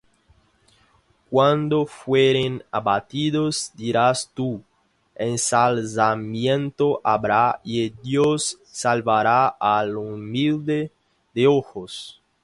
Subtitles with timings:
[1.29, 4.63] Cuando fueren abatidos, dirás tú:
[5.13, 10.91] Ensalzamiento habrá: Y Dios salvará al humilde
[11.35, 12.19] de ojos.